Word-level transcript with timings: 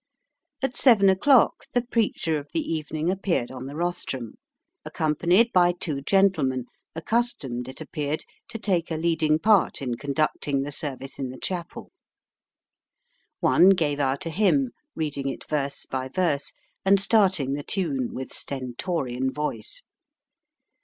At 0.63 0.75
seven 0.75 1.09
o'clock 1.09 1.65
the 1.73 1.83
preacher 1.83 2.39
of 2.39 2.47
the 2.55 2.59
evening 2.73 3.11
appeared 3.11 3.51
on 3.51 3.67
the 3.67 3.75
rostrum, 3.75 4.33
accompanied 4.83 5.51
by 5.53 5.73
two 5.73 6.01
gentlemen 6.01 6.65
accustomed, 6.95 7.67
it 7.67 7.79
appeared, 7.81 8.23
to 8.47 8.57
take 8.57 8.89
a 8.89 8.95
leading 8.97 9.37
part 9.37 9.79
in 9.79 9.97
conducting 9.97 10.63
the 10.63 10.71
service 10.71 11.19
in 11.19 11.29
the 11.29 11.37
chapel. 11.37 11.91
One 13.41 13.69
gave 13.69 13.99
out 13.99 14.25
a 14.25 14.31
hymn, 14.31 14.71
reading 14.95 15.29
it 15.29 15.47
verse 15.47 15.85
by 15.85 16.07
verse, 16.07 16.51
and 16.83 16.99
starting 16.99 17.53
the 17.53 17.61
tune 17.61 18.15
with 18.15 18.31
stentorian 18.33 19.31
voice. 19.31 19.83